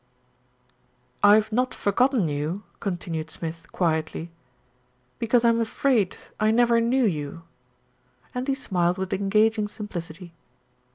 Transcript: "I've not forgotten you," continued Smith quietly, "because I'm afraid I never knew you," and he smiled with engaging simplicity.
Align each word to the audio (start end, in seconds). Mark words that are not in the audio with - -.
"I've 1.21 1.51
not 1.51 1.75
forgotten 1.75 2.27
you," 2.27 2.63
continued 2.79 3.29
Smith 3.29 3.67
quietly, 3.71 4.31
"because 5.19 5.45
I'm 5.45 5.61
afraid 5.61 6.17
I 6.39 6.49
never 6.49 6.81
knew 6.81 7.05
you," 7.05 7.43
and 8.33 8.47
he 8.47 8.55
smiled 8.55 8.97
with 8.97 9.13
engaging 9.13 9.67
simplicity. 9.67 10.33